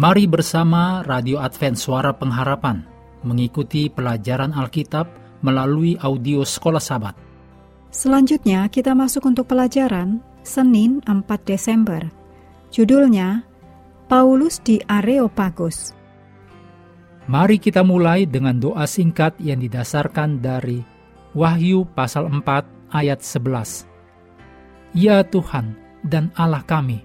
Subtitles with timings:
[0.00, 2.80] Mari bersama Radio Advent Suara Pengharapan
[3.20, 5.04] mengikuti pelajaran Alkitab
[5.44, 7.12] melalui audio Sekolah Sabat.
[7.92, 12.08] Selanjutnya kita masuk untuk pelajaran Senin 4 Desember.
[12.72, 13.44] Judulnya
[14.08, 15.92] Paulus di Areopagus.
[17.28, 20.80] Mari kita mulai dengan doa singkat yang didasarkan dari
[21.36, 22.40] Wahyu pasal 4
[22.96, 23.84] ayat 11.
[24.96, 25.76] Ya Tuhan
[26.08, 27.04] dan Allah kami,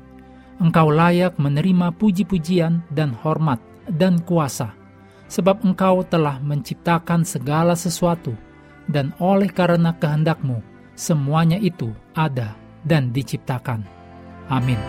[0.56, 3.60] Engkau layak menerima puji-pujian dan hormat
[3.92, 4.72] dan kuasa,
[5.28, 8.32] sebab Engkau telah menciptakan segala sesuatu,
[8.88, 10.64] dan oleh karena kehendakmu,
[10.96, 12.56] semuanya itu ada
[12.88, 13.84] dan diciptakan.
[14.48, 14.80] Amin.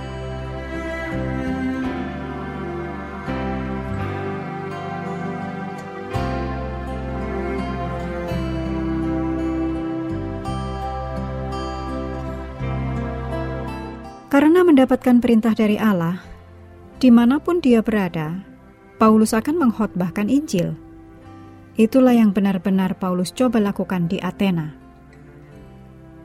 [14.26, 16.18] Karena mendapatkan perintah dari Allah,
[16.98, 18.42] di mana pun dia berada,
[18.98, 20.74] Paulus akan mengkhotbahkan Injil.
[21.76, 24.74] Itulah yang benar-benar Paulus coba lakukan di Athena.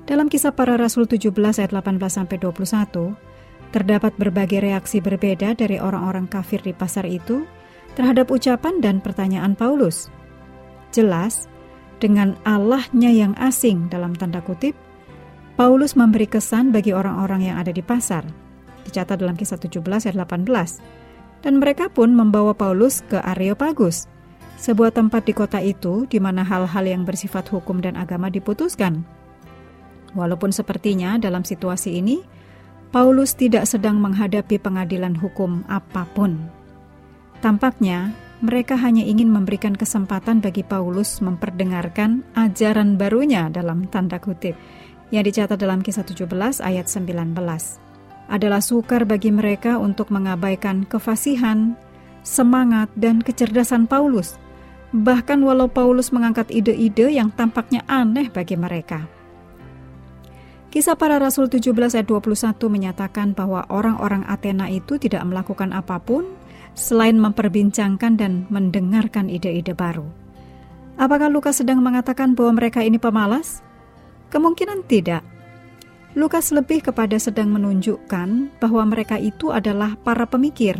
[0.07, 1.29] Dalam kisah para rasul 17
[1.61, 3.13] ayat 18-21,
[3.69, 7.45] terdapat berbagai reaksi berbeda dari orang-orang kafir di pasar itu
[7.94, 10.09] terhadap ucapan dan pertanyaan Paulus.
[10.89, 11.47] Jelas,
[12.02, 14.73] dengan Allahnya yang asing dalam tanda kutip,
[15.61, 18.25] Paulus memberi kesan bagi orang-orang yang ada di pasar.
[18.81, 21.45] Dicatat dalam kisah 17 ayat 18.
[21.45, 24.09] Dan mereka pun membawa Paulus ke Areopagus,
[24.57, 29.05] sebuah tempat di kota itu di mana hal-hal yang bersifat hukum dan agama diputuskan.
[30.17, 32.25] Walaupun sepertinya dalam situasi ini,
[32.89, 36.41] Paulus tidak sedang menghadapi pengadilan hukum apa pun.
[37.37, 44.57] Tampaknya mereka hanya ingin memberikan kesempatan bagi Paulus memperdengarkan ajaran barunya dalam tanda kutip
[45.11, 47.35] yang dicatat dalam kisah 17 ayat 19
[48.31, 51.75] adalah sukar bagi mereka untuk mengabaikan kefasihan,
[52.23, 54.39] semangat, dan kecerdasan Paulus.
[54.95, 59.03] Bahkan walau Paulus mengangkat ide-ide yang tampaknya aneh bagi mereka.
[60.71, 66.23] Kisah para Rasul 17 ayat 21 menyatakan bahwa orang-orang Athena itu tidak melakukan apa pun
[66.71, 70.07] selain memperbincangkan dan mendengarkan ide-ide baru.
[70.95, 73.59] Apakah Lukas sedang mengatakan bahwa mereka ini pemalas?
[74.31, 75.28] Kemungkinan tidak.
[76.16, 80.80] Lukas lebih kepada sedang menunjukkan bahwa mereka itu adalah para pemikir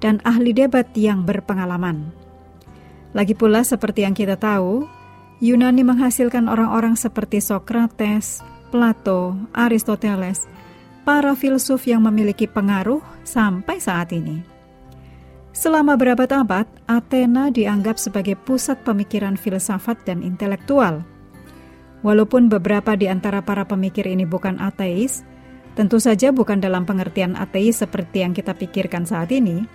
[0.00, 2.08] dan ahli debat yang berpengalaman.
[3.12, 4.88] Lagi pula seperti yang kita tahu,
[5.44, 8.40] Yunani menghasilkan orang-orang seperti Sokrates,
[8.72, 10.48] Plato, Aristoteles,
[11.04, 14.40] para filsuf yang memiliki pengaruh sampai saat ini.
[15.52, 21.04] Selama berabad-abad, Athena dianggap sebagai pusat pemikiran filsafat dan intelektual–
[22.06, 25.26] Walaupun beberapa di antara para pemikir ini bukan ateis,
[25.74, 29.66] tentu saja bukan dalam pengertian ateis seperti yang kita pikirkan saat ini,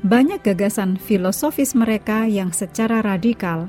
[0.00, 3.68] banyak gagasan filosofis mereka yang secara radikal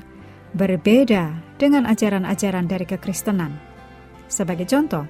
[0.56, 3.52] berbeda dengan ajaran-ajaran dari kekristenan.
[4.32, 5.04] Sebagai contoh,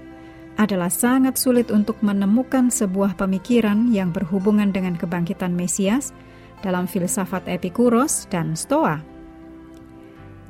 [0.59, 6.11] adalah sangat sulit untuk menemukan sebuah pemikiran yang berhubungan dengan kebangkitan Mesias
[6.59, 8.99] dalam filsafat Epikuros dan Stoa.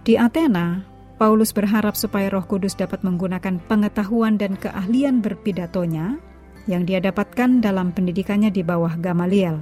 [0.03, 0.90] Di Athena,
[1.21, 6.17] Paulus berharap supaya Roh Kudus dapat menggunakan pengetahuan dan keahlian berpidatonya
[6.65, 9.61] yang dia dapatkan dalam pendidikannya di bawah Gamaliel.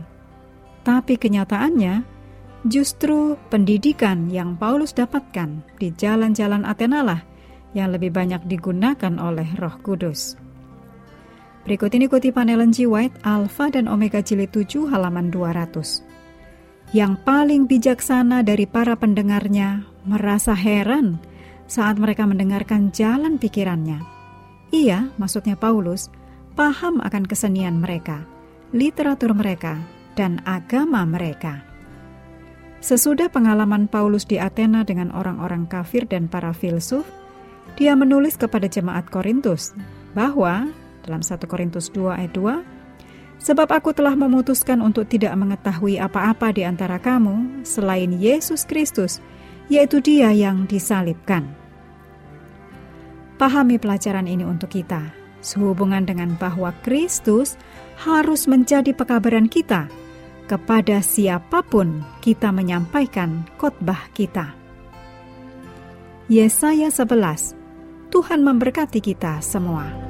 [0.86, 2.06] Tapi kenyataannya,
[2.62, 7.26] justru pendidikan yang Paulus dapatkan di jalan-jalan Athena lah
[7.74, 10.38] yang lebih banyak digunakan oleh Roh Kudus.
[11.66, 12.86] Berikut ini kutipan Ellen G.
[12.86, 16.06] White, Alpha dan Omega Jilid 7 halaman 200.
[16.94, 21.18] Yang paling bijaksana dari para pendengarnya merasa heran
[21.68, 24.00] saat mereka mendengarkan jalan pikirannya.
[24.72, 26.08] Ia, maksudnya Paulus,
[26.56, 28.24] paham akan kesenian mereka,
[28.72, 29.78] literatur mereka,
[30.16, 31.62] dan agama mereka.
[32.82, 37.06] Sesudah pengalaman Paulus di Athena dengan orang-orang kafir dan para filsuf,
[37.76, 39.76] dia menulis kepada jemaat Korintus
[40.16, 40.72] bahwa
[41.06, 42.78] dalam 1 Korintus 2 ayat 2,
[43.38, 49.22] Sebab aku telah memutuskan untuk tidak mengetahui apa-apa di antara kamu selain Yesus Kristus,
[49.68, 51.48] yaitu Dia yang disalibkan.
[53.38, 57.54] Pahami pelajaran ini untuk kita, sehubungan dengan bahwa Kristus
[58.02, 59.86] harus menjadi pekabaran kita
[60.50, 64.56] kepada siapa pun kita menyampaikan khotbah kita.
[66.26, 67.56] Yesaya 11
[68.08, 70.07] Tuhan memberkati kita semua.